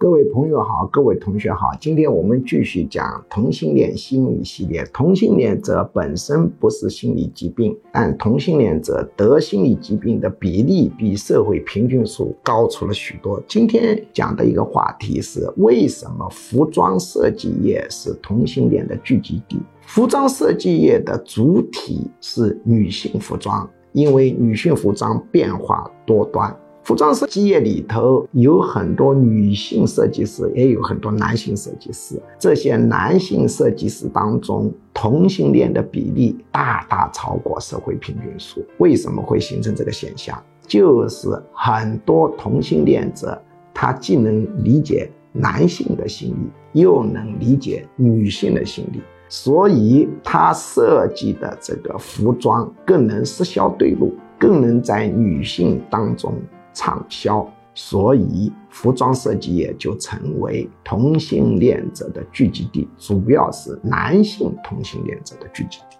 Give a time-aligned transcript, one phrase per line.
[0.00, 4.82] 各位朋友好，各位同学好，今天我们继续讲同性恋心理系列。
[4.94, 13.42] 同性恋者本身不是心理疾病，但同性恋者得心理疾病的比例比社会平均数高出了许多。
[13.46, 19.60] 今天讲的一个话题是：为什么服装设计业是同性恋的聚集地？
[19.82, 26.56] 服装设计业的主体是女性服装，因为女性服装变化多端。
[26.90, 32.20] 服装设计业里头有很多女性设计师，也有很多男性设计师。
[32.36, 38.60] 这些男性设计师当中，同性恋的比例大大超过社会平均数。
[38.78, 40.36] 为什么会形成这个现象？
[40.66, 43.40] 就是很多同性恋者，
[43.72, 56.34] 他既能理解男性的心理，又能理解女性的心理，所以他设计的这个服装更能失销对路，更能在女性当中。
[56.72, 65.99] 畅销，所以服装设计业就成为同性恋者的聚集地，主要是男性同性恋者的聚集地。